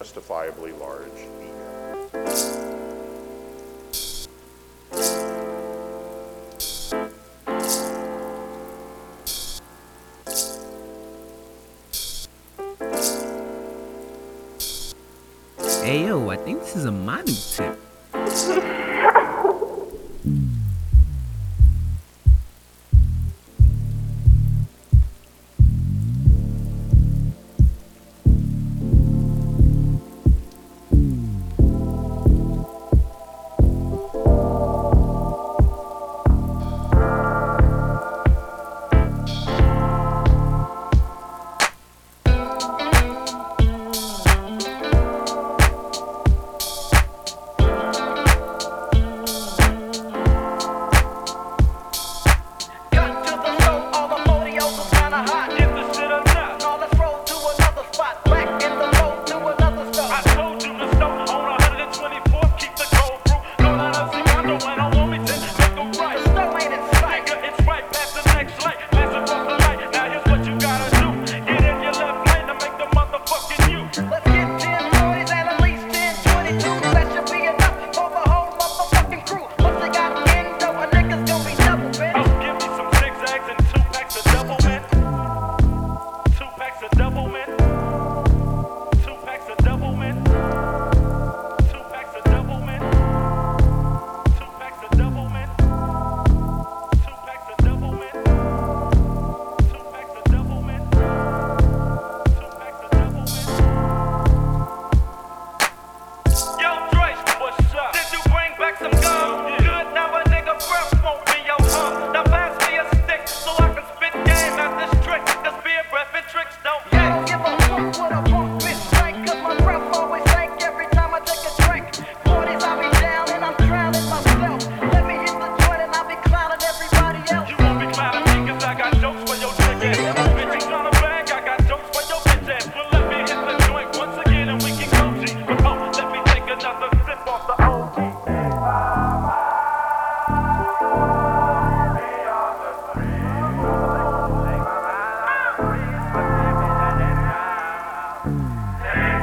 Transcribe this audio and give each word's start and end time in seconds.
justifiably 0.00 0.70
large 0.74 1.10
ego. 1.42 2.08
Hey 15.82 16.04
yo, 16.04 16.30
I 16.30 16.36
think 16.36 16.60
this 16.60 16.76
is 16.76 16.84
a 16.84 16.92
Manu 16.92 17.32
tip. 17.34 18.74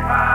Bye. 0.08 0.35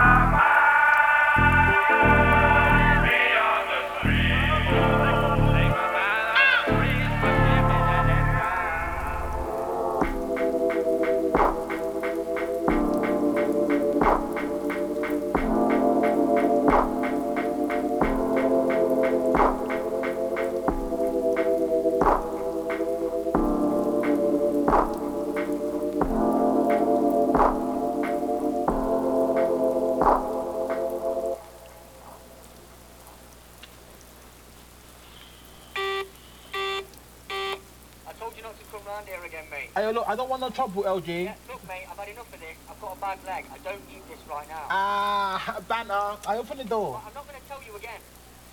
come 38.70 38.82
round 38.86 39.06
here 39.06 39.22
again, 39.24 39.44
mate. 39.50 39.70
Hey, 39.74 39.92
look, 39.92 40.08
I 40.08 40.14
don't 40.14 40.28
want 40.28 40.40
no 40.40 40.50
trouble, 40.50 40.84
LG. 40.84 41.24
Yeah, 41.24 41.34
look, 41.48 41.66
mate, 41.66 41.86
I've 41.90 41.98
had 41.98 42.08
enough 42.08 42.32
of 42.32 42.40
this. 42.40 42.56
I've 42.70 42.80
got 42.80 42.96
a 42.96 43.00
bad 43.00 43.18
leg. 43.26 43.44
I 43.52 43.58
don't 43.58 43.88
need 43.88 44.02
this 44.08 44.18
right 44.28 44.48
now. 44.48 44.66
Ah, 44.70 45.56
uh, 45.56 45.60
banter. 45.62 46.18
I 46.28 46.38
open 46.38 46.58
the 46.58 46.64
door. 46.64 46.92
Well, 46.92 47.02
I'm 47.06 47.14
not 47.14 47.28
going 47.28 47.40
to 47.40 47.48
tell 47.48 47.60
you 47.66 47.76
again. 47.76 48.00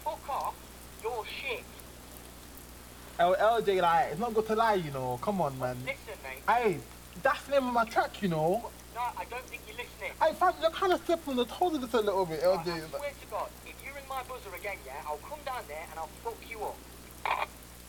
Fuck 0.03 0.29
off. 0.29 0.55
You're 1.03 1.23
shit. 1.25 1.63
L 3.19 3.35
LJ, 3.35 3.81
like, 3.81 4.11
it's 4.11 4.19
not 4.19 4.33
good 4.33 4.47
to 4.47 4.55
lie, 4.55 4.75
you 4.75 4.91
know. 4.91 5.19
Come 5.21 5.41
on, 5.41 5.57
man. 5.59 5.77
Listen, 5.85 6.19
mate. 6.23 6.41
Hey, 6.47 6.77
that's 7.21 7.43
the 7.43 7.51
name 7.53 7.67
of 7.67 7.73
my 7.73 7.85
track, 7.85 8.21
you 8.21 8.29
know. 8.29 8.69
No, 8.95 9.01
I 9.17 9.25
don't 9.29 9.45
think 9.45 9.61
you're 9.67 9.77
listening. 9.77 10.13
Hey, 10.21 10.33
fam, 10.33 10.53
you're 10.61 10.71
kind 10.71 10.93
of 10.93 11.03
stepping 11.03 11.31
on 11.31 11.37
the 11.37 11.45
toes 11.45 11.75
of 11.75 11.81
this 11.81 11.93
a 11.93 12.01
little 12.01 12.25
bit, 12.25 12.41
LJ. 12.41 12.65
Right, 12.65 12.67
I 12.67 12.97
swear 12.97 13.11
to 13.21 13.27
God, 13.29 13.49
if 13.65 13.75
you 13.85 13.93
ring 13.93 14.03
my 14.09 14.23
buzzer 14.23 14.55
again, 14.55 14.77
yeah, 14.85 14.93
I'll 15.05 15.17
come 15.17 15.39
down 15.45 15.63
there 15.67 15.85
and 15.89 15.99
I'll 15.99 16.09
fuck 16.23 16.37
you 16.49 16.61
up. 16.61 16.77